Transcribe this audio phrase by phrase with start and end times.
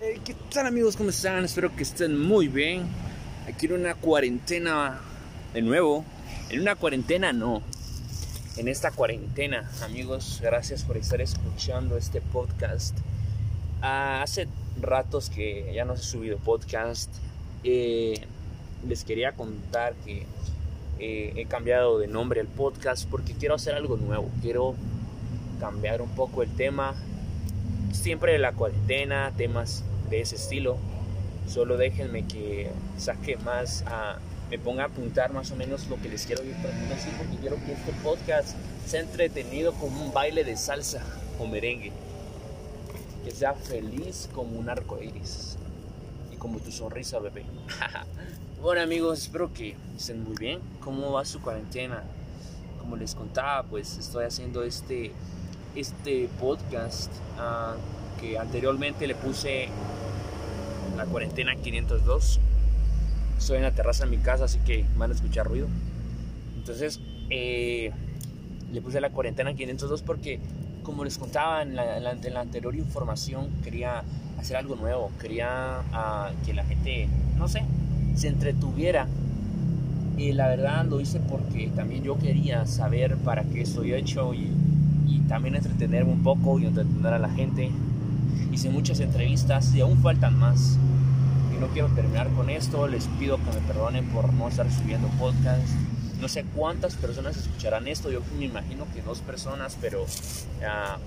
[0.00, 0.96] ¿Qué tal amigos?
[0.96, 1.44] ¿Cómo están?
[1.44, 2.88] Espero que estén muy bien.
[3.46, 4.98] Aquí en una cuarentena
[5.52, 6.06] de nuevo.
[6.48, 7.60] En una cuarentena no.
[8.56, 12.96] En esta cuarentena, amigos, gracias por estar escuchando este podcast.
[13.82, 14.48] Ah, hace
[14.80, 17.10] ratos que ya no he subido podcast.
[17.62, 18.22] Eh,
[18.88, 20.24] les quería contar que
[20.98, 24.30] eh, he cambiado de nombre al podcast porque quiero hacer algo nuevo.
[24.40, 24.74] Quiero
[25.60, 26.94] cambiar un poco el tema.
[27.92, 30.76] Siempre la cuarentena, temas de ese estilo.
[31.46, 33.84] Solo déjenme que saque más,
[34.50, 36.54] me ponga a apuntar más o menos lo que les quiero ir
[36.94, 41.02] así porque quiero que este podcast sea entretenido como un baile de salsa
[41.38, 41.92] o merengue.
[43.24, 45.56] Que sea feliz como un arco iris
[46.32, 47.44] y como tu sonrisa, bebé.
[48.62, 50.60] bueno, amigos, espero que estén muy bien.
[50.80, 52.02] ¿Cómo va su cuarentena?
[52.78, 55.12] Como les contaba, pues estoy haciendo este,
[55.76, 59.68] este podcast uh, que anteriormente le puse
[60.96, 62.40] la cuarentena 502.
[63.38, 65.66] Estoy en la terraza de mi casa, así que van a escuchar ruido.
[66.56, 67.90] Entonces, eh,
[68.72, 70.40] le puse la cuarentena 502 porque,
[70.82, 74.04] como les contaba en la, anterior información, quería
[74.38, 75.10] hacer algo nuevo.
[75.18, 77.62] Quería uh, que la gente, no sé,
[78.14, 79.08] se entretuviera.
[80.18, 84.50] Y la verdad lo hice porque también yo quería saber para qué estoy hecho y,
[85.06, 87.70] y también entretenerme un poco y entretener a la gente
[88.52, 90.78] hice muchas entrevistas y aún faltan más.
[91.54, 95.08] Y no quiero terminar con esto, les pido que me perdonen por no estar subiendo
[95.18, 95.68] podcast.
[96.20, 100.98] No sé cuántas personas escucharán esto, yo me imagino que dos personas, pero uh,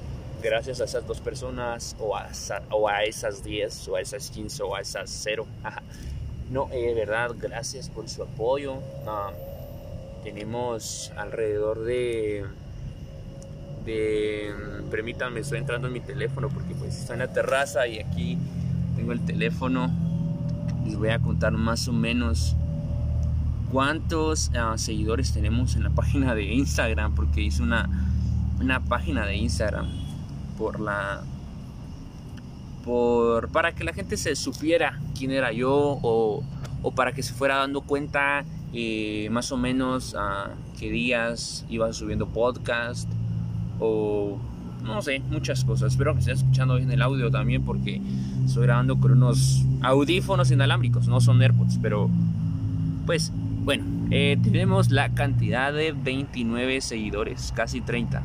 [0.41, 2.29] gracias a esas dos personas o a,
[2.71, 5.45] o a esas 10 o a esas 15 o a esas 0.
[6.51, 8.73] no, de eh, verdad, gracias por su apoyo.
[8.73, 12.45] Uh, tenemos alrededor de
[13.85, 14.53] de
[14.89, 18.37] permítanme estoy entrando en mi teléfono porque pues estoy en la terraza y aquí
[18.95, 19.91] tengo el teléfono
[20.85, 22.55] les voy a contar más o menos
[23.71, 27.89] cuántos uh, seguidores tenemos en la página de Instagram porque hice una,
[28.59, 29.87] una página de Instagram
[30.57, 31.23] por la
[32.85, 35.71] por para que la gente se supiera quién era yo
[36.01, 36.43] o,
[36.81, 41.65] o para que se fuera dando cuenta eh, más o menos a uh, qué días
[41.69, 43.09] iba subiendo podcast
[44.83, 45.93] no sé, muchas cosas.
[45.93, 48.01] Espero que estén escuchando bien el audio también porque
[48.45, 52.09] estoy grabando con unos audífonos inalámbricos, no son AirPods, pero
[53.05, 53.31] pues
[53.63, 58.21] bueno, eh, tenemos la cantidad de 29 seguidores, casi 30.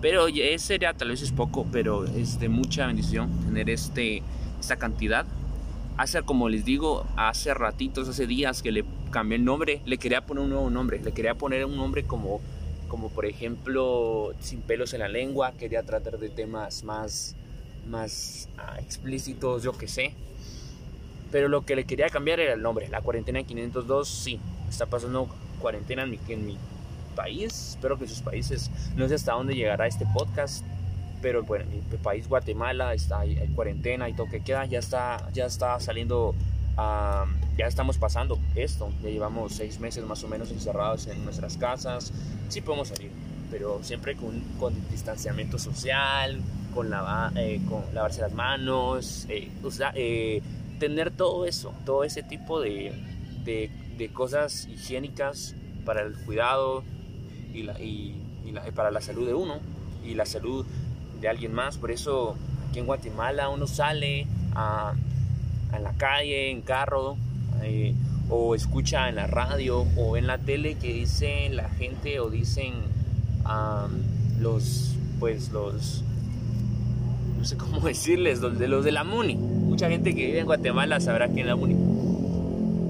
[0.00, 4.22] Pero ese ya tal vez es poco, pero es de mucha bendición tener este,
[4.60, 5.26] esta cantidad.
[5.96, 10.24] Hace, como les digo, hace ratitos, hace días que le cambié el nombre, le quería
[10.24, 12.40] poner un nuevo nombre, le quería poner un nombre como
[12.88, 17.36] como por ejemplo Sin pelos en la lengua, quería tratar de temas más,
[17.88, 20.14] más ah, explícitos, yo que sé.
[21.30, 25.28] Pero lo que le quería cambiar era el nombre, la cuarentena 502, sí, está pasando
[25.60, 26.58] cuarentena en mi, en mi
[27.14, 30.64] país, espero que en sus países, no sé hasta dónde llegará este podcast,
[31.20, 35.28] pero bueno, en mi país Guatemala está hay, cuarentena y todo que queda, ya está,
[35.32, 36.34] ya está saliendo
[37.56, 42.12] ya estamos pasando esto, ya llevamos seis meses más o menos encerrados en nuestras casas,
[42.48, 43.10] sí podemos salir,
[43.50, 46.40] pero siempre con, con distanciamiento social,
[46.72, 49.50] con, lava, eh, con lavarse las manos, eh,
[49.94, 50.42] eh,
[50.78, 52.92] tener todo eso, todo ese tipo de,
[53.44, 56.84] de, de, cosas higiénicas para el cuidado
[57.52, 58.14] y, la, y,
[58.46, 59.58] y para la salud de uno
[60.04, 60.64] y la salud
[61.20, 61.76] de alguien más.
[61.76, 62.36] Por eso
[62.68, 64.94] aquí en Guatemala uno sale a
[65.72, 67.16] en la calle, en carro,
[67.62, 67.94] eh,
[68.30, 72.74] o escucha en la radio o en la tele que dice la gente o dicen
[74.38, 76.04] los, pues los,
[77.38, 79.36] no sé cómo decirles, los de los de la MUNI.
[79.36, 81.76] Mucha gente que vive en Guatemala sabrá quién es la MUNI.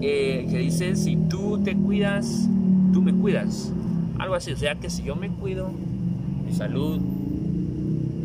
[0.00, 2.48] Eh, que dice, si tú te cuidas,
[2.92, 3.72] tú me cuidas.
[4.18, 5.70] Algo así, o sea que si yo me cuido,
[6.44, 7.00] mi salud,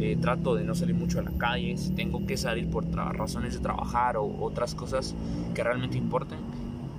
[0.03, 3.53] eh, trato de no salir mucho a la calle, si tengo que salir por razones
[3.53, 5.15] de trabajar o otras cosas
[5.55, 6.39] que realmente importen,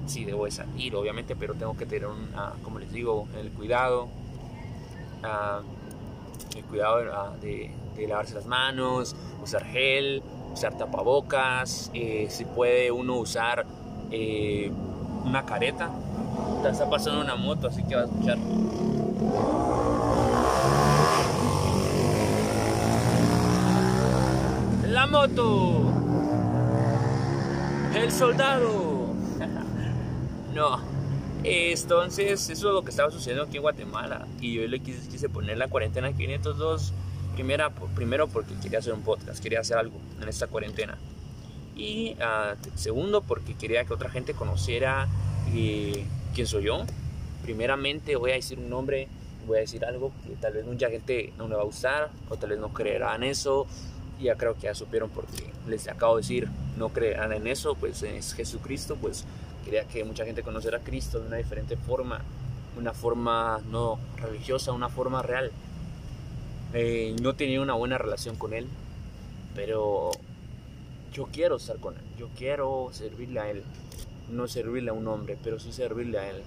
[0.07, 3.51] sí debo de salir, obviamente, pero tengo que tener, un, ah, como les digo, el
[3.51, 4.09] cuidado,
[5.23, 5.61] ah,
[6.57, 7.71] el cuidado ah, de,
[8.09, 10.23] lavarse las manos, usar gel,
[10.55, 13.67] usar tapabocas, eh, si puede uno usar
[14.11, 14.73] eh,
[15.27, 15.91] una careta.
[16.67, 18.39] Está pasando una moto, así que va a escuchar.
[24.95, 25.04] La
[27.95, 29.15] El soldado.
[30.55, 30.81] no.
[31.45, 34.27] Entonces, eso es lo que estaba sucediendo aquí en Guatemala.
[34.41, 36.93] Y yo le quise, poner la cuarentena 502.
[37.35, 40.99] Primera, primero porque quería hacer un podcast, quería hacer algo en esta cuarentena.
[41.77, 45.07] Y ah, segundo, porque quería que otra gente conociera
[45.55, 46.85] eh, quién soy yo.
[47.45, 49.07] Primeramente voy a decir un nombre,
[49.47, 52.37] voy a decir algo que tal vez mucha gente no le va a gustar o
[52.37, 53.69] tal vez no creerá en eso.
[54.25, 56.49] Ya creo que ya supieron porque les acabo de decir,
[56.79, 59.25] no creerán en eso, pues es Jesucristo, pues
[59.65, 62.23] quería que mucha gente conociera a Cristo de una diferente forma,
[62.79, 65.53] una forma no religiosa, una forma real.
[66.73, 68.67] Eh, no tenía una buena relación con Él,
[69.55, 70.11] pero
[71.13, 73.63] yo quiero estar con Él, yo quiero servirle a Él,
[74.31, 76.43] no servirle a un hombre, pero sí servirle a Él.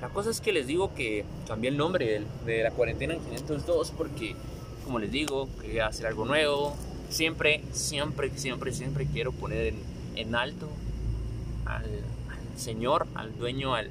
[0.00, 3.92] La cosa es que les digo que cambié el nombre de, la cuarentena en 502
[3.96, 4.34] porque,
[4.84, 6.74] como les digo, quería hacer algo nuevo.
[7.08, 9.74] Siempre, siempre, siempre, siempre quiero poner
[10.16, 10.68] en, alto
[11.66, 11.84] al,
[12.56, 13.90] Señor, al dueño, al,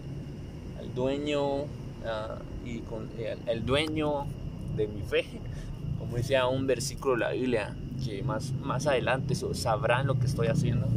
[0.95, 1.65] dueño
[2.05, 3.09] ah, y con,
[3.47, 4.25] el dueño
[4.75, 5.25] de mi fe,
[5.99, 10.47] como decía un versículo de la Biblia, que más, más adelante sabrán lo que estoy
[10.47, 10.87] haciendo.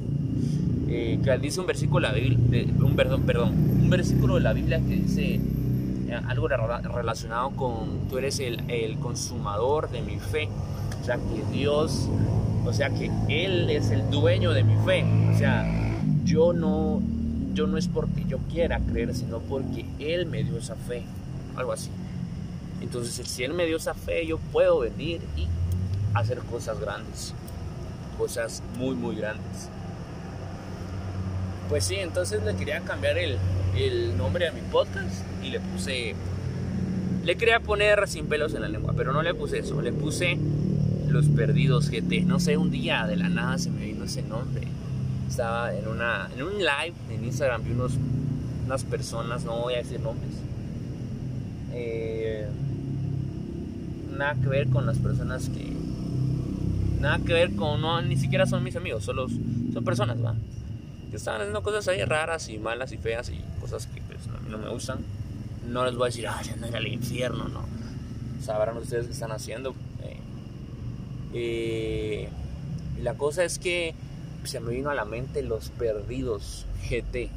[0.88, 4.52] Eh, que dice un versículo de la Biblia, un, perdón, perdón, un versículo de la
[4.52, 5.40] Biblia que dice eh,
[6.16, 10.48] algo relacionado con tú eres el, consumador de mi fe,
[11.00, 12.08] o sea que Dios,
[12.64, 15.64] o sea que Él es el dueño de mi fe, o sea
[16.24, 17.00] yo no,
[17.54, 21.04] yo no es porque yo quiera creer, sino porque Él me dio esa fe,
[21.56, 21.90] algo así.
[22.80, 25.46] Entonces, si Él me dio esa fe, yo puedo venir y
[26.14, 27.32] hacer cosas grandes,
[28.19, 29.70] cosas muy, muy grandes.
[31.69, 33.38] Pues sí, entonces le quería cambiar el,
[33.76, 36.14] el nombre a mi podcast y le puse,
[37.25, 40.38] le quería poner sin pelos en la lengua, pero no le puse eso, le puse
[41.08, 42.25] Los Perdidos GT.
[42.25, 44.67] No sé, un día de la nada se me vino ese nombre.
[45.28, 47.93] Estaba en, una, en un live en Instagram, vi unos,
[48.64, 50.32] unas personas, no voy a decir nombres.
[51.72, 52.46] Eh,
[54.17, 55.76] nada que ver con las personas que.
[57.00, 57.81] Nada que ver con.
[57.82, 60.34] No, ni siquiera son mis amigos, solo son personas, ¿va?
[61.11, 64.41] Que están haciendo cosas ahí raras y malas y feas y cosas que pues, a
[64.41, 64.99] mí no me gustan.
[65.69, 67.64] No les voy a decir, ah, ya no ir al infierno, no.
[68.43, 69.75] Sabrán ustedes qué están haciendo.
[70.03, 70.17] Eh,
[71.35, 72.29] eh,
[72.99, 73.94] y la cosa es que
[74.44, 77.31] se me vino a la mente los perdidos GT.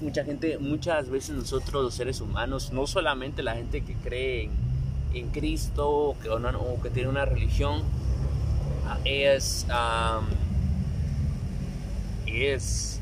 [0.00, 4.48] Mucha gente, muchas veces nosotros los seres humanos, no solamente la gente que cree
[5.14, 6.28] en Cristo o que,
[6.82, 7.82] que tiene una religión
[9.04, 9.66] es,
[12.32, 13.00] es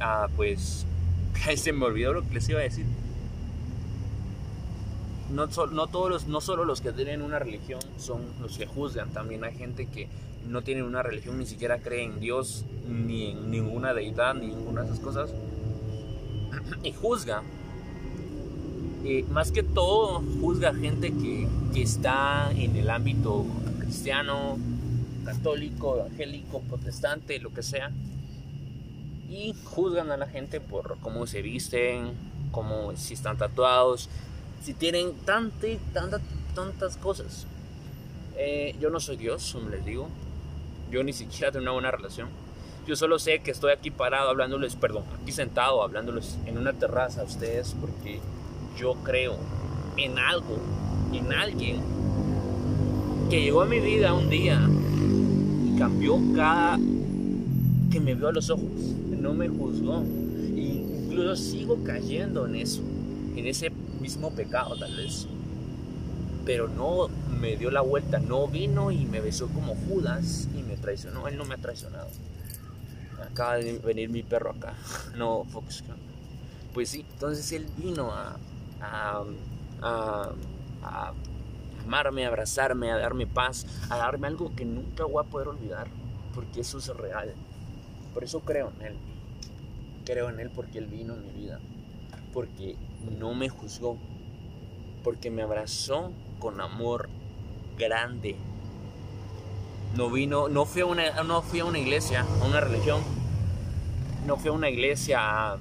[0.00, 0.86] uh, pues,
[1.56, 2.86] se me olvidó lo que les iba a decir.
[5.30, 9.10] No, no, todos los, no solo los que tienen una religión son los que juzgan,
[9.10, 10.08] también hay gente que
[10.46, 14.82] no tiene una religión, ni siquiera cree en Dios, ni en ninguna deidad, ni ninguna
[14.82, 15.30] de esas cosas,
[16.82, 17.42] y juzga
[19.30, 23.44] más que todo juzga gente que, que, está en el ámbito
[23.80, 24.56] cristiano,
[25.24, 27.90] católico, evangélico, protestante, lo que sea.
[29.32, 32.12] Y juzgan a la gente por cómo se visten,
[32.50, 34.10] cómo, si están tatuados,
[34.62, 36.20] si tienen tantas, tantas,
[36.54, 37.46] tantas cosas.
[38.36, 40.10] Eh, yo no soy Dios, les digo.
[40.90, 42.28] Yo ni siquiera tengo una buena relación.
[42.86, 47.22] Yo solo sé que estoy aquí parado hablándoles, perdón, aquí sentado hablándoles en una terraza
[47.22, 48.20] a ustedes porque
[48.76, 49.38] yo creo
[49.96, 50.58] en algo,
[51.14, 51.80] en alguien
[53.30, 54.60] que llegó a mi vida un día
[55.64, 56.76] y cambió cada
[57.90, 58.68] que me vio a los ojos,
[59.22, 60.02] no me juzgó.
[60.02, 62.82] Y incluso sigo cayendo en eso,
[63.36, 65.26] en ese mismo pecado tal vez.
[66.44, 67.08] Pero no
[67.40, 71.28] me dio la vuelta, no vino y me besó como Judas y me traicionó.
[71.28, 72.08] Él no me ha traicionado.
[73.24, 74.74] Acaba de venir mi perro acá.
[75.16, 75.84] No, Fox.
[76.74, 78.36] Pues sí, entonces él vino a,
[78.80, 80.32] a,
[81.84, 85.86] amarme, a abrazarme, a darme paz, a darme algo que nunca voy a poder olvidar,
[86.34, 87.34] porque eso es real.
[88.14, 89.11] Por eso creo en Él.
[90.04, 91.60] Creo en Él porque Él vino en mi vida,
[92.32, 92.76] porque
[93.18, 93.96] no me juzgó,
[95.04, 97.08] porque me abrazó con amor
[97.78, 98.36] grande.
[99.96, 103.02] No vino, no fui a una, no fui a una iglesia, a una religión,
[104.26, 105.58] no fui a una iglesia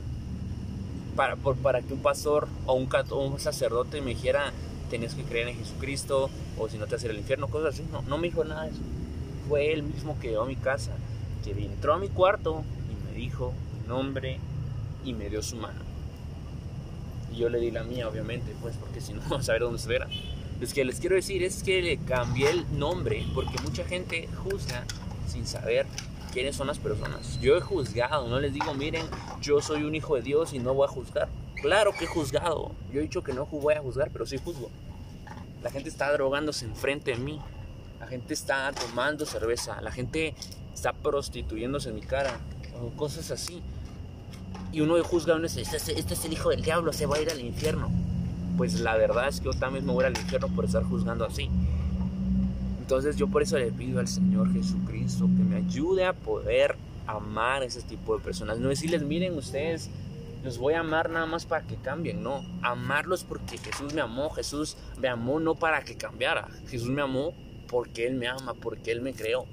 [1.15, 4.53] para, para que un pastor o un, un sacerdote me dijera,
[4.89, 7.85] tenías que creer en Jesucristo o si no te hace el infierno, cosas así.
[7.91, 8.81] No, no me dijo nada de eso.
[9.47, 10.91] Fue él mismo que llegó a mi casa,
[11.43, 13.53] que entró a mi cuarto y me dijo
[13.91, 14.39] nombre
[15.03, 15.81] y me dio su mano.
[17.29, 19.99] Y yo le di la mía, obviamente, pues porque si no, a saber dónde se
[19.99, 24.85] Lo que les quiero decir es que le cambié el nombre porque mucha gente juzga
[25.27, 25.85] sin saber
[26.31, 27.37] quiénes son las personas.
[27.41, 29.05] Yo he juzgado, no les digo, miren,
[29.41, 31.27] yo soy un hijo de Dios y no voy a juzgar.
[31.61, 32.71] Claro que he juzgado.
[32.93, 34.69] Yo he dicho que no voy a juzgar, pero sí juzgo.
[35.61, 37.41] La gente está drogándose enfrente de mí.
[37.99, 40.33] La gente está tomando cerveza, la gente
[40.73, 42.39] está prostituyéndose en mi cara,
[42.81, 43.61] o cosas así.
[44.71, 47.17] Y uno juzga, uno dice, este, es- este es el hijo del diablo, se va
[47.17, 47.89] a ir al infierno.
[48.57, 51.49] Pues la verdad es que yo también me voy al infierno por estar juzgando así.
[52.79, 56.75] Entonces yo por eso le pido al Señor Jesucristo que me ayude a poder
[57.07, 58.59] amar a ese tipo de personas.
[58.59, 59.89] No decirles, miren ustedes,
[60.43, 62.43] los voy a amar nada más para que cambien, no.
[62.61, 66.47] Amarlos porque Jesús me amó, Jesús me amó no para que cambiara.
[66.67, 67.33] Jesús me amó
[67.67, 69.45] porque Él me ama, porque Él me creó.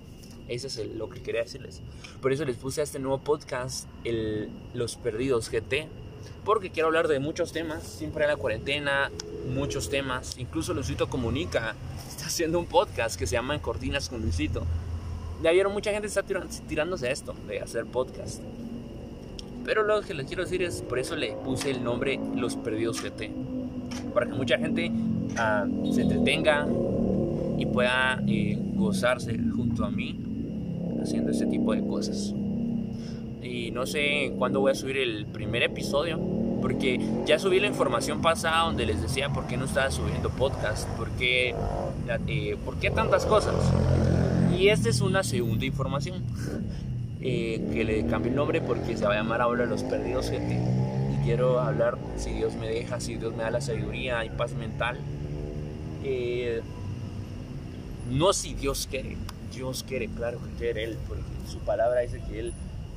[0.48, 1.80] Eso es el- lo que quería decirles.
[2.22, 5.88] Por eso les puse a este nuevo podcast, el, Los Perdidos GT.
[6.44, 7.82] Porque quiero hablar de muchos temas.
[7.82, 9.10] Siempre en la cuarentena,
[9.52, 10.36] muchos temas.
[10.38, 11.74] Incluso Luisito Comunica
[12.08, 14.64] está haciendo un podcast que se llama En Cortinas con Luisito.
[15.42, 18.40] Ya vieron, mucha gente está tiran- tirándose a esto, de hacer podcast.
[19.64, 23.02] Pero lo que les quiero decir es, por eso le puse el nombre Los Perdidos
[23.02, 23.30] GT.
[24.14, 24.90] Para que mucha gente
[25.36, 26.66] ah, se entretenga
[27.58, 30.18] y pueda eh, gozarse junto a mí
[31.02, 32.34] haciendo este tipo de cosas.
[33.42, 36.18] Y no sé cuándo voy a subir el primer episodio,
[36.60, 40.88] porque ya subí la información pasada donde les decía por qué no estaba subiendo podcast,
[40.90, 41.54] por qué,
[42.26, 43.54] eh, por qué tantas cosas.
[44.58, 46.22] Y esta es una segunda información,
[47.20, 50.60] eh, que le cambié el nombre porque se va a llamar ahora Los Perdidos GT.
[51.14, 54.52] Y quiero hablar, si Dios me deja, si Dios me da la sabiduría y paz
[54.54, 54.98] mental.
[56.04, 56.60] eh,
[58.10, 59.16] no si Dios quiere,
[59.52, 62.52] Dios quiere, claro que quiere Él, porque su palabra dice que Él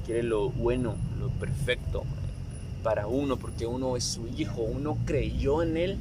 [0.05, 2.03] quiere lo bueno, lo perfecto
[2.83, 5.97] para uno, porque uno es su hijo, uno creyó en Él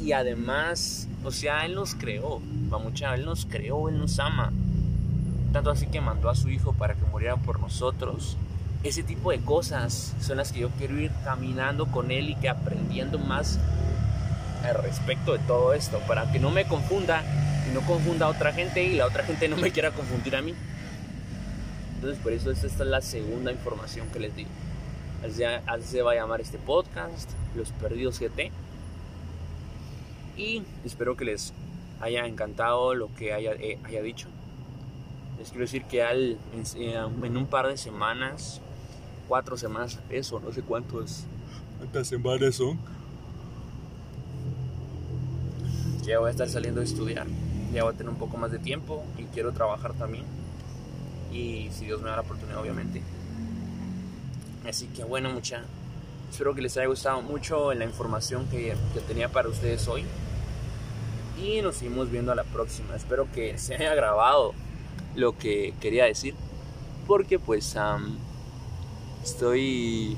[0.00, 2.40] y además, o sea, Él nos creó,
[2.72, 4.52] va mucha, Él nos creó, Él nos ama,
[5.52, 8.36] tanto así que mandó a su hijo para que muriera por nosotros.
[8.82, 12.48] Ese tipo de cosas son las que yo quiero ir caminando con Él y que
[12.48, 13.60] aprendiendo más
[14.64, 17.22] al respecto de todo esto, para que no me confunda
[17.68, 20.42] y no confunda a otra gente y la otra gente no me quiera confundir a
[20.42, 20.54] mí.
[21.94, 24.50] Entonces por eso esta es la segunda información que les digo.
[25.24, 28.50] Así, así se va a llamar este podcast, Los Perdidos GT.
[30.36, 31.52] Y espero que les
[32.00, 34.28] haya encantado lo que haya, eh, haya dicho.
[35.38, 38.60] Les quiero decir que al, en, eh, en un par de semanas,
[39.28, 41.26] cuatro semanas, eso, no sé cuánto es.
[41.78, 42.78] ¿Cuántas semanas son?
[46.02, 47.26] ya voy a estar saliendo a estudiar,
[47.72, 50.24] ya voy a tener un poco más de tiempo y quiero trabajar también.
[51.32, 53.02] Y si Dios me da la oportunidad, obviamente.
[54.68, 55.62] Así que bueno, mucha.
[56.30, 60.04] Espero que les haya gustado mucho la información que, que tenía para ustedes hoy.
[61.42, 62.94] Y nos seguimos viendo a la próxima.
[62.94, 64.54] Espero que se haya grabado
[65.14, 66.34] lo que quería decir.
[67.06, 68.18] Porque pues am,
[69.22, 70.16] estoy...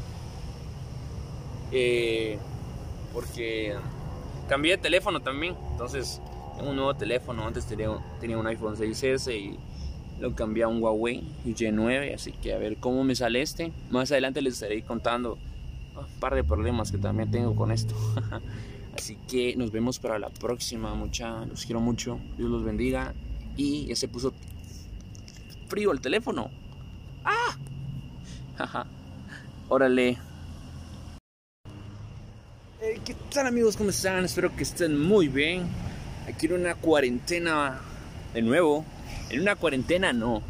[1.72, 2.38] eh,
[3.12, 3.74] porque
[4.48, 5.56] cambié de teléfono también.
[5.72, 6.20] Entonces,
[6.60, 7.46] un nuevo teléfono.
[7.46, 9.58] Antes tenía, tenía un iPhone 6S y
[10.20, 12.14] lo cambié a un Huawei Y9.
[12.14, 13.72] Así que a ver cómo me sale este.
[13.90, 15.38] Más adelante les estaré contando
[15.96, 17.94] un par de problemas que también tengo con esto.
[18.96, 21.44] así que nos vemos para la próxima, mucha.
[21.46, 22.18] Los quiero mucho.
[22.36, 23.14] Dios los bendiga.
[23.56, 24.32] Y ya se puso
[25.68, 26.50] frío el teléfono.
[27.24, 27.56] ¡Ah!
[29.68, 30.18] Órale.
[32.80, 33.76] Eh, ¿Qué tal amigos?
[33.76, 34.24] ¿Cómo están?
[34.24, 35.68] Espero que estén muy bien.
[36.26, 37.80] Aquí en una cuarentena
[38.32, 38.84] de nuevo.
[39.28, 40.42] En una cuarentena no.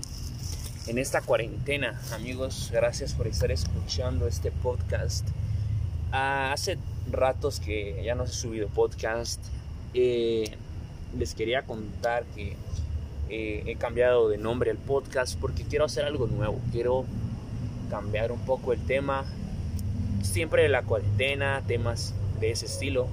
[0.87, 5.27] En esta cuarentena, amigos, gracias por estar escuchando este podcast.
[6.13, 6.79] Ah, hace
[7.11, 9.41] ratos que ya no he subido podcast.
[9.95, 10.45] Eh,
[11.19, 12.57] les quería contar que
[13.29, 16.61] eh, he cambiado de nombre al podcast porque quiero hacer algo nuevo.
[16.71, 17.05] Quiero
[17.91, 19.25] cambiar un poco el tema.
[20.23, 23.09] Siempre la cuarentena, temas de ese estilo.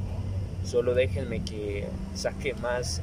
[0.65, 3.01] Solo déjenme que saque más,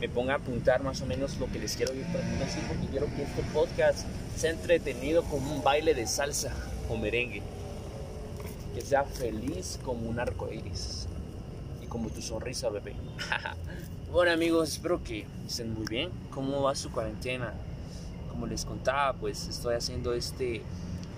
[0.00, 3.06] me ponga a apuntar más o menos lo que les quiero ir decir porque quiero
[3.06, 6.52] que este podcast sea entretenido como un baile de salsa
[6.88, 7.42] o merengue.
[8.74, 11.06] Que sea feliz como un arco iris
[11.82, 12.94] y como tu sonrisa, bebé.
[14.12, 16.10] bueno, amigos, espero que estén muy bien.
[16.32, 17.54] ¿Cómo va su cuarentena?
[18.30, 20.62] Como les contaba, pues estoy haciendo este,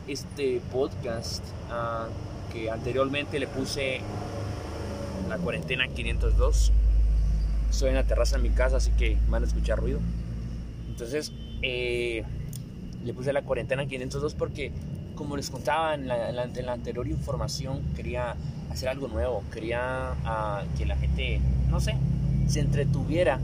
[0.06, 4.00] este podcast uh, que anteriormente le puse
[5.28, 6.72] la cuarentena 502.
[7.70, 9.98] Estoy en la terraza de mi casa, así que van a escuchar ruido.
[10.88, 12.24] Entonces, eh,
[13.04, 14.72] le puse la cuarentena 502 porque,
[15.14, 18.36] como les contaba en la, la, anterior información, quería
[18.70, 19.42] hacer algo nuevo.
[19.52, 21.96] Quería uh, que la gente, no sé,
[22.46, 23.40] se entretuviera.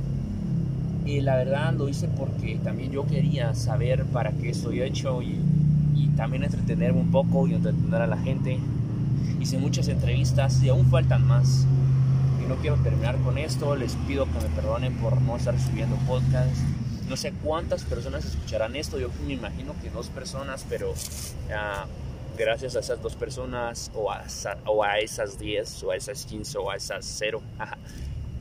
[1.05, 5.41] Y la verdad lo hice porque también yo quería saber para qué estoy hecho y
[6.17, 8.59] también entretenerme un poco y entretener a la gente
[9.43, 11.67] hice muchas entrevistas y aún faltan más.
[12.43, 13.75] y no quiero terminar con esto.
[13.77, 16.57] Les pido que me perdonen por no estar subiendo podcast.
[17.09, 18.99] No sé cuántas personas escucharán esto.
[18.99, 20.95] Yo me imagino que dos personas, pero
[21.55, 21.87] ah,
[22.39, 24.25] gracias a esas dos personas, o a,
[24.67, 27.43] o a esas 10, o a esas 15, o a esas 0.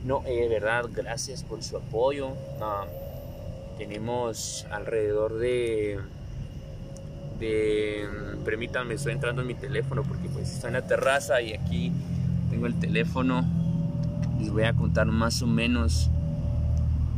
[0.05, 2.29] no, eh, verdad, gracias por su apoyo.
[2.62, 2.86] Ah,
[3.77, 6.00] tenemos alrededor de
[7.41, 8.07] de
[8.45, 11.91] permítanme estoy entrando en mi teléfono porque pues estoy en la terraza y aquí
[12.50, 13.43] tengo el teléfono.
[14.39, 16.10] Les voy a contar más o menos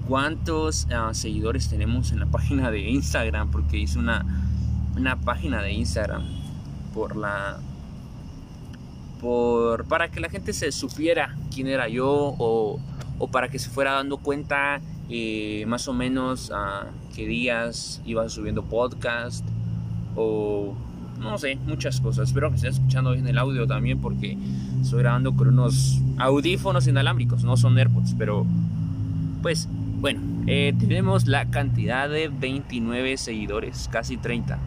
[0.07, 4.25] cuántos ah, seguidores tenemos en la página de Instagram porque hice una,
[4.97, 6.23] una página de Instagram
[6.93, 7.59] por la
[9.21, 12.79] por para que la gente se supiera quién era yo o,
[13.19, 18.27] o para que se fuera dando cuenta eh, más o menos a qué días iba
[18.27, 19.45] subiendo podcast
[20.15, 20.74] o
[21.20, 22.29] no sé, muchas cosas.
[22.29, 24.38] Espero que estén escuchando bien el audio también porque
[24.82, 28.46] estoy grabando con unos audífonos inalámbricos, no son AirPods, pero
[29.41, 29.67] pues
[30.00, 34.60] bueno, eh, tenemos la cantidad de 29 seguidores, casi 30.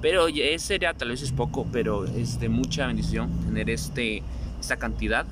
[0.00, 4.22] Pero ese ya tal vez es poco, pero es de mucha bendición tener este,
[4.60, 5.26] esta cantidad.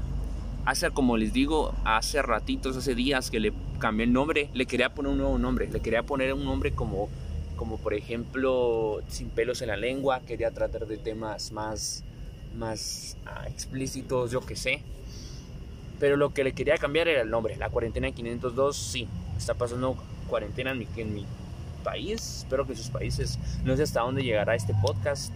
[0.65, 4.95] Hace, como les digo, hace ratitos, hace días que le cambié el nombre, le quería
[4.95, 7.09] poner un nuevo nombre, le quería poner un nombre como,
[7.61, 12.03] como por ejemplo Sin pelos en la lengua, quería tratar de temas más,
[12.57, 14.81] más ah, explícitos, yo que sé.
[15.99, 19.95] Pero lo que le quería cambiar era el nombre, la cuarentena 502, sí, está pasando
[20.27, 21.27] cuarentena en mi, en
[21.85, 25.31] país, espero que sus países, no sé hasta dónde llegará este podcast,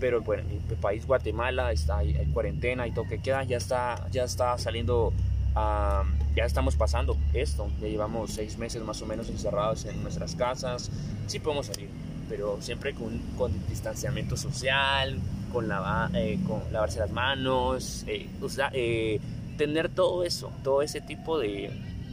[0.00, 4.24] pero bueno, mi país Guatemala está hay, cuarentena y todo que queda, ya está, ya
[4.24, 5.12] está saliendo
[5.54, 10.90] ya estamos pasando esto, ya llevamos seis meses más o menos encerrados en nuestras casas,
[11.26, 11.88] sí podemos salir,
[12.28, 15.18] pero siempre con, con distanciamiento social,
[15.52, 19.20] con, lava, eh, con lavarse las manos, eh, o sea, eh,
[19.56, 21.70] tener todo eso, todo ese tipo de,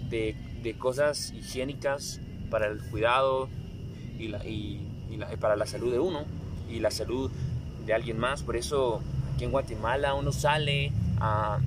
[0.09, 3.47] de, de, cosas higiénicas para el cuidado
[4.17, 6.25] y, la, y, y para la salud de uno
[6.69, 7.31] y la salud
[7.85, 9.01] de alguien más, por eso
[9.33, 11.59] aquí en Guatemala uno sale a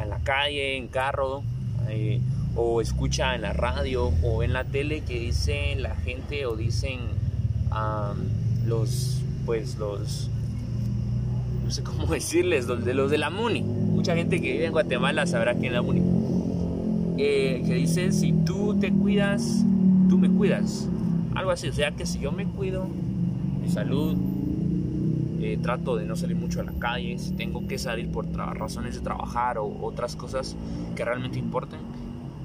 [0.00, 1.42] en la calle, en carro,
[1.88, 2.20] eh,
[2.56, 7.00] o escucha en la radio o en la tele que dicen la gente o dicen
[8.66, 10.30] los, pues los,
[11.64, 13.62] no sé cómo decirles, los de, los de la MUNI.
[13.62, 16.02] Mucha gente que vive en Guatemala sabrá quién es la MUNI.
[17.18, 19.64] Eh, que dicen, si tú te cuidas,
[20.08, 20.88] tú me cuidas.
[21.34, 22.86] Algo así, o sea que si yo me cuido,
[23.60, 24.16] mi salud,
[25.40, 28.94] eh, trato de no salir mucho a la calle, si tengo que salir por razones
[28.94, 30.56] de trabajar o otras cosas
[30.96, 31.80] que realmente importen,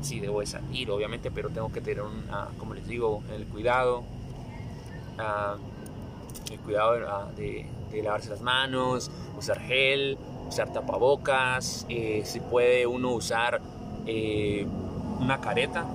[0.02, 4.04] sí debo de salir, obviamente, pero tengo que tener, una, como les digo, el cuidado,
[5.18, 5.56] ah,
[6.52, 7.66] el cuidado ah, de,
[8.04, 13.62] lavarse las manos, usar gel, usar tapabocas, eh, si puede uno usar
[14.06, 14.66] eh,
[15.20, 15.86] una careta.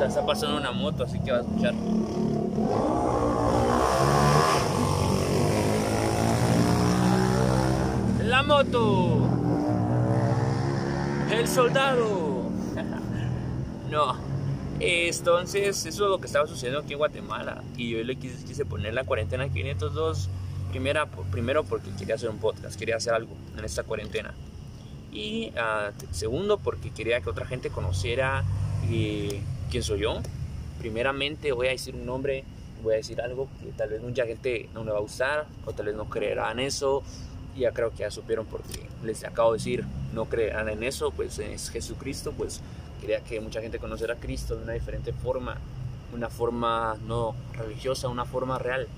[0.00, 1.74] Está pasando una moto, así que va a escuchar.
[8.46, 9.28] La moto.
[11.30, 12.50] El soldado.
[13.90, 14.34] no.
[14.80, 17.62] Entonces, eso es lo que estaba sucediendo aquí en Guatemala.
[17.76, 20.28] Y yo le quise, poner la cuarentena 502.
[20.70, 24.34] Primera, primero porque quería hacer un podcast, quería hacer algo en esta cuarentena.
[25.12, 28.42] Y uh, segundo porque quería que otra gente conociera
[28.90, 30.20] eh, quién soy yo.
[30.80, 32.44] Primeramente voy a decir un nombre,
[32.82, 35.72] voy a decir algo que tal vez mucha gente no le va a gustar o
[35.72, 37.04] tal vez no creerá en eso
[37.60, 41.38] ya creo que ya supieron porque les acabo de decir, no crean en eso, pues
[41.38, 42.60] es Jesucristo, pues
[43.00, 45.58] quería que mucha gente conociera a Cristo de una diferente forma,
[46.14, 48.88] una forma no religiosa, una forma real.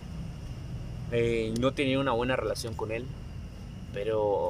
[1.12, 3.04] Eh, no tenía una buena relación con Él,
[3.92, 4.48] pero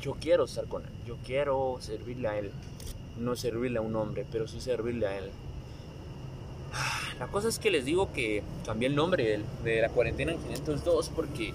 [0.00, 2.50] yo quiero estar con Él, yo quiero servirle a Él,
[3.18, 5.30] no servirle a un hombre, pero sí servirle a Él.
[7.18, 11.10] La cosa es que les digo que cambié el nombre de, la cuarentena en 502
[11.14, 11.54] porque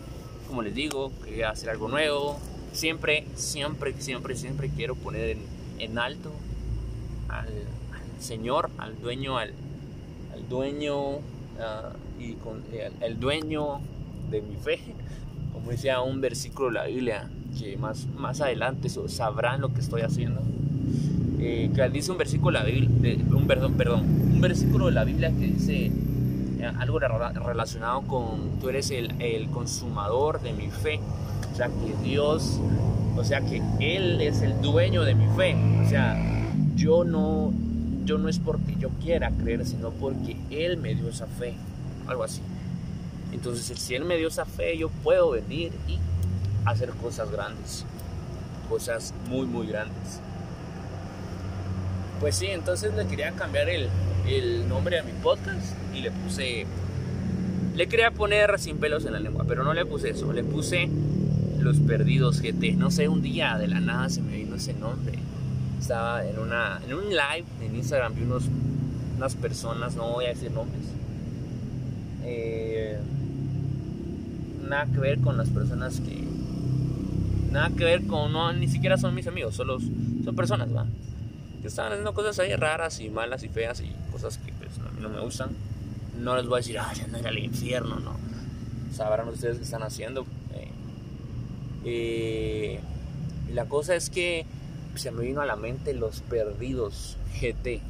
[0.51, 2.37] como les digo, quería hacer algo nuevo.
[2.73, 5.37] Siempre, siempre, siempre, siempre quiero poner
[5.79, 6.33] en, alto
[7.29, 7.47] al,
[8.19, 9.53] Señor, al dueño, al,
[10.49, 11.19] dueño
[11.57, 13.79] ah, y con, eh, el dueño
[14.29, 14.81] de mi fe.
[15.53, 20.01] Como decía un versículo de la Biblia, que más, más adelante sabrán lo que estoy
[20.01, 20.41] haciendo.
[21.39, 25.05] Eh, que dice un versículo de la Biblia, un, perdón, perdón, un versículo de la
[25.05, 25.91] Biblia que dice
[26.65, 30.99] algo relacionado con tú eres el, consumador de mi fe.
[31.51, 32.59] O sea, que Dios,
[33.17, 35.55] o sea, que Él es el dueño de mi fe.
[35.85, 36.17] O sea,
[36.75, 37.53] yo no,
[38.05, 41.55] yo no es porque yo quiera creer, sino porque Él me dio esa fe.
[42.07, 42.41] Algo así.
[43.31, 45.99] Entonces, si Él me dio esa fe, yo puedo venir y
[46.65, 47.85] hacer cosas grandes.
[48.69, 50.21] Cosas muy, muy grandes.
[52.19, 53.89] Pues sí, entonces le quería cambiar el,
[54.27, 56.65] el nombre a mi podcast y le puse...
[57.75, 60.89] Le quería poner sin pelos en la lengua, pero no le puse eso, le puse
[61.59, 62.75] Los Perdidos GT.
[62.75, 65.17] No sé, un día de la nada se me vino ese nombre.
[65.79, 68.43] Estaba en, una, en un live en Instagram, vi unos,
[69.17, 70.83] unas personas, no voy a decir nombres.
[72.23, 72.99] Eh,
[74.67, 76.23] nada que ver con las personas que...
[77.51, 78.31] Nada que ver con...
[78.33, 80.85] No, ni siquiera son mis amigos, solo son personas, ¿va?
[81.61, 84.91] Que estaban haciendo cosas ahí raras y malas y feas y cosas que pues, a
[84.91, 85.55] mí no me gustan
[86.21, 88.15] no les voy a decir, ah, ya no al infierno, no.
[88.93, 90.25] Sabrán ustedes qué están haciendo.
[91.83, 92.79] Eh,
[93.49, 94.45] y la cosa es que
[94.95, 97.81] se me vino a la mente los perdidos GT.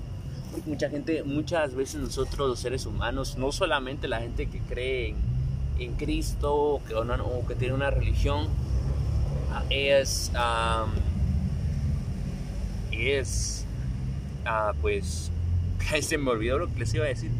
[0.66, 5.16] Mucha gente, muchas veces nosotros los seres humanos, no solamente la gente que cree
[5.80, 8.48] en, Cristo o que, o que, tiene una religión,
[10.36, 10.86] ah,
[13.10, 13.66] es,
[14.46, 15.32] ah, pues,
[16.02, 17.32] se me olvidó lo que les iba a decir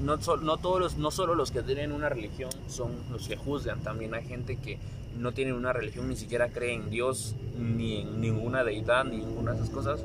[0.00, 3.80] no, no, todos los, no solo los que tienen una religión son los que juzgan,
[3.80, 4.78] también hay gente que
[5.18, 9.52] no tiene una religión, ni siquiera cree en Dios, ni en ninguna deidad, ni ninguna
[9.52, 10.04] de esas cosas,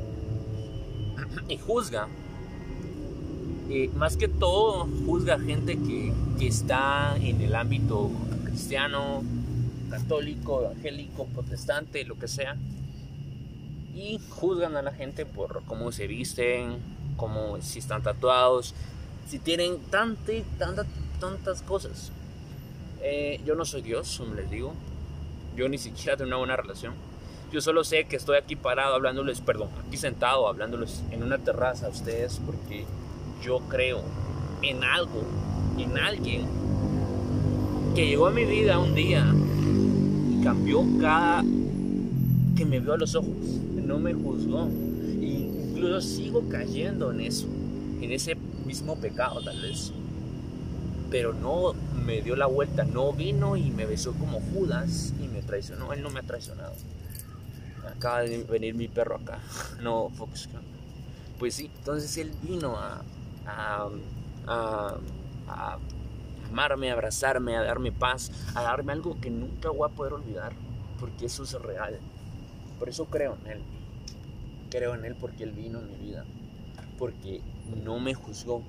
[1.49, 2.07] y juzga.
[3.69, 8.11] Eh, más que todo, juzga gente que, que está en el ámbito
[8.45, 9.23] cristiano,
[9.89, 12.57] católico, evangélico, protestante, lo que sea,
[13.93, 16.77] y juzgan a la gente por cómo se visten,
[17.17, 18.73] cómo si están tatuados,
[19.27, 20.87] si tienen tantas, tantas,
[21.19, 22.11] tantas cosas.
[23.01, 24.73] Eh, yo no soy Dios, como les digo.
[25.55, 26.93] Yo ni siquiera tengo una buena relación.
[27.51, 31.87] Yo solo sé que estoy aquí parado hablándoles, perdón, aquí sentado hablándoles en una terraza
[31.87, 32.85] a ustedes porque
[33.43, 34.01] yo creo
[34.61, 35.23] en algo,
[35.77, 36.47] en alguien
[37.93, 39.25] que llegó a mi vida un día
[40.29, 41.43] y cambió cada
[42.55, 43.35] que me vio a los ojos,
[43.91, 44.67] no me juzgó.
[45.21, 47.45] E incluso sigo cayendo en eso,
[48.01, 49.91] en ese mismo pecado tal vez.
[51.09, 51.73] Pero no
[52.05, 55.91] me dio la vuelta, no vino y me besó como Judas y me traicionó.
[55.91, 56.73] Él no me ha traicionado.
[57.85, 59.39] Acaba de venir mi perro acá.
[59.81, 60.63] No, Foxconn.
[61.37, 63.01] Pues sí, entonces él vino a,
[63.45, 63.89] a,
[64.47, 64.97] a,
[65.47, 65.79] a
[66.47, 70.53] amarme, a abrazarme, a darme paz, a darme algo que nunca voy a poder olvidar,
[70.99, 71.99] porque eso es real.
[72.77, 73.80] Por eso creo en Él.
[74.71, 76.25] Creo en Él porque Él vino en mi vida
[77.01, 77.41] porque
[77.83, 78.61] no me juzgó,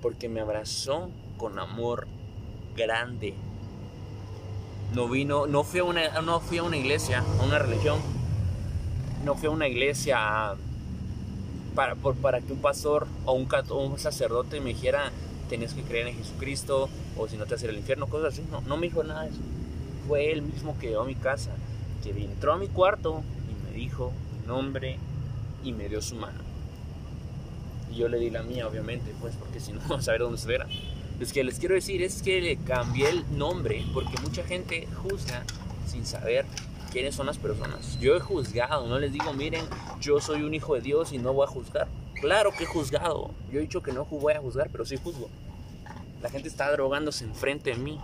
[0.00, 2.06] porque me abrazó con amor
[2.76, 3.34] grande.
[4.94, 7.98] No vino, no fui a una, no fui a una iglesia, a una religión,
[9.24, 10.54] no fui a una iglesia
[11.74, 15.10] para, para que un pastor o un, un sacerdote me dijera
[15.48, 16.88] tenías que creer en Jesucristo
[17.18, 18.46] o si no te hacer el infierno, cosas así.
[18.48, 19.40] No, no me dijo nada de eso.
[20.06, 21.50] Fue él mismo que llegó a mi casa,
[22.04, 24.12] que entró a mi cuarto y me dijo
[24.46, 24.98] nombre
[25.62, 26.54] y me dio su mano
[27.94, 30.66] yo le di la mía, obviamente, pues porque si no, a saber dónde verá.
[31.18, 35.44] Lo que les quiero decir es que le cambié el nombre porque mucha gente juzga
[35.86, 36.44] sin saber
[36.90, 37.98] quiénes son las personas.
[38.00, 39.64] Yo he juzgado, no les digo, miren,
[40.00, 41.86] yo soy un hijo de Dios y no voy a juzgar.
[42.20, 43.30] Claro que he juzgado.
[43.52, 45.30] Yo he dicho que no voy a juzgar, pero sí juzgo.
[46.20, 48.00] La gente está drogándose enfrente de mí.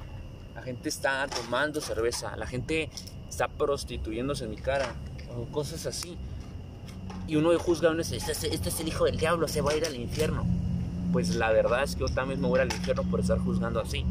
[0.54, 2.36] La gente está tomando cerveza.
[2.36, 2.90] La gente
[3.28, 4.94] está prostituyéndose en mi cara.
[5.36, 6.16] O cosas así
[7.30, 9.76] y uno juzga, uno dice, este, este, es el hijo del diablo, se va a
[9.76, 10.44] ir al infierno.
[11.12, 14.04] Pues la verdad es que yo también me voy al infierno por estar juzgando así.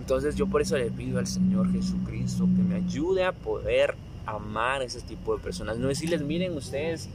[0.00, 3.94] Entonces yo por eso le pido al Señor Jesucristo que me ayude a poder
[4.26, 5.78] amar a ese tipo de personas.
[5.78, 7.08] No decirles, miren ustedes,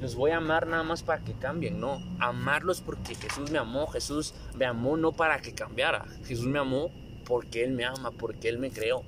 [0.00, 2.00] los voy a amar nada más para que cambien, no.
[2.18, 6.90] Amarlos porque Jesús me amó, Jesús me amó no para que cambiara, Jesús me amó
[7.26, 9.02] porque Él me ama, porque Él me creó.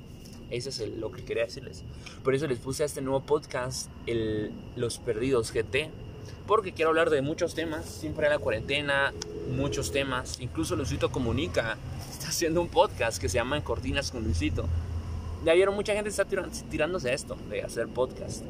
[0.54, 1.82] Eso es lo que quería decirles.
[2.22, 5.90] Por eso les puse a este nuevo podcast el, Los Perdidos GT.
[6.46, 7.86] Porque quiero hablar de muchos temas.
[7.86, 9.12] Siempre en la cuarentena,
[9.56, 10.38] muchos temas.
[10.40, 11.76] Incluso Luisito Comunica
[12.10, 14.66] está haciendo un podcast que se llama En Cortinas con Luisito.
[15.44, 18.44] Ya vieron, mucha gente está tirándose a esto, de hacer podcast.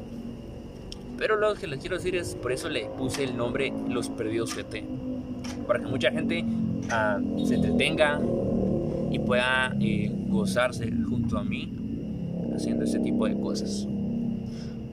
[1.17, 4.55] Pero lo que les quiero decir es, por eso le puse el nombre Los Perdidos
[4.55, 4.83] GT.
[5.65, 6.45] Para que mucha gente
[6.91, 8.21] ah, se entretenga
[9.09, 11.84] y pueda eh, gozarse junto a mí
[12.55, 13.87] haciendo ese tipo de cosas.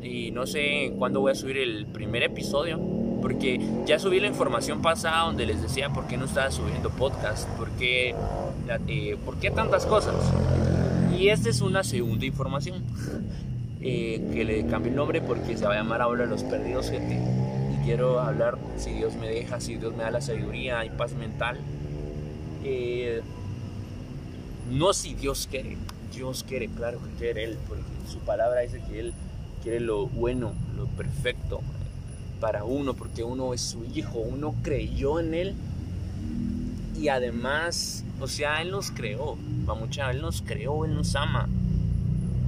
[0.03, 2.81] Y no sé cuándo voy a subir el primer episodio,
[3.20, 7.48] porque ya subí la información pasada donde les decía por qué no estaba subiendo podcast,
[7.51, 8.14] por qué,
[8.88, 10.14] eh, por qué tantas cosas.
[11.16, 12.83] Y esta es una segunda información,
[13.81, 17.20] eh, que le cambié el nombre porque se va a llamar ahora Los Perdidos Gente.
[17.75, 21.14] Y quiero hablar, si Dios me deja, si Dios me da la sabiduría y paz
[21.14, 21.59] mental.
[22.64, 23.22] Eh,
[24.70, 25.77] no si Dios quiere,
[26.12, 29.14] Dios quiere, claro que quiere Él, porque su palabra dice que Él
[29.62, 31.61] quiere lo bueno, lo perfecto
[32.40, 35.55] para uno, porque uno es su hijo, uno creyó en él
[36.98, 41.48] y además, o sea, él nos creó, mucha, él nos creó, él nos ama.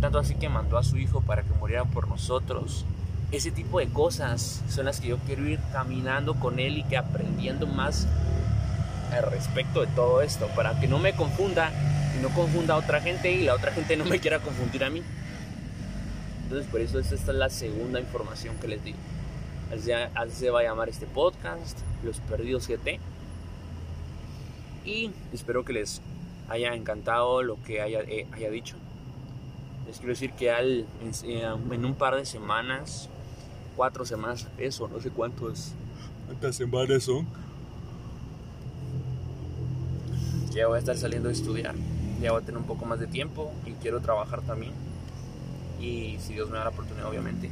[0.00, 2.84] Tanto así que mandó a su hijo para que muriera por nosotros.
[3.30, 6.96] Ese tipo de cosas son las que yo quiero ir caminando con él y que
[6.96, 8.06] aprendiendo más
[9.12, 11.70] al respecto de todo esto, para que no me confunda
[12.16, 14.90] y no confunda a otra gente y la otra gente no me quiera confundir a
[14.90, 15.02] mí.
[16.44, 18.98] Entonces por eso esta es la segunda información que les digo.
[19.72, 19.90] Así,
[20.36, 23.00] se va a llamar este podcast, Los Perdidos GT.
[24.84, 26.00] Y espero que les
[26.48, 28.76] haya encantado lo que haya, eh, haya dicho.
[29.86, 30.86] Les quiero decir que al,
[31.24, 33.08] en, en, un par de semanas,
[33.76, 35.72] cuatro semanas, eso, no sé cuánto es.
[36.26, 37.26] ¿Cuántas semanas son?
[40.52, 41.74] Ya voy a estar saliendo a estudiar.
[42.24, 44.72] Ya voy a tener un poco más de tiempo y quiero trabajar también.
[45.78, 47.50] Y si Dios me da la oportunidad, obviamente.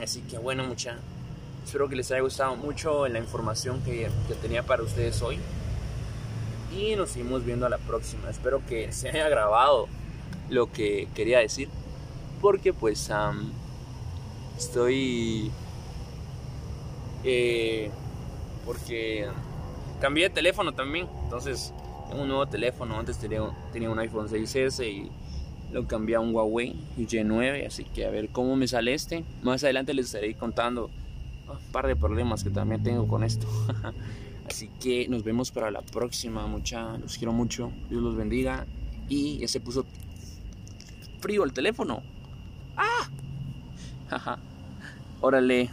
[0.00, 0.96] Así que bueno, mucha.
[1.64, 5.40] Espero que les haya gustado mucho la información que, que tenía para ustedes hoy.
[6.72, 8.30] Y nos seguimos viendo a la próxima.
[8.30, 9.88] Espero que se haya grabado
[10.48, 11.68] lo que quería decir.
[12.40, 13.10] Porque pues
[14.56, 15.50] estoy...
[17.24, 17.90] Eh,
[18.64, 19.26] porque
[20.00, 21.08] cambié de teléfono también.
[21.24, 21.74] Entonces
[22.14, 22.98] un nuevo teléfono.
[22.98, 23.42] Antes tenía,
[23.72, 25.10] tenía un iPhone 6S y
[25.72, 29.24] lo cambié a un Huawei Y9, así que a ver cómo me sale este.
[29.42, 30.90] Más adelante les estaré contando
[31.48, 33.46] un par de problemas que también tengo con esto.
[34.48, 36.96] así que nos vemos para la próxima, mucha.
[36.98, 37.72] Los quiero mucho.
[37.88, 38.66] Dios los bendiga.
[39.08, 39.84] Y ya se puso
[41.20, 42.02] frío el teléfono.
[42.76, 43.08] ¡Ah!
[45.20, 45.70] Órale.